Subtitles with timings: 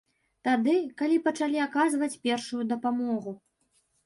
[0.47, 3.37] Тады, калі пачалі аказваць першую дапамогу.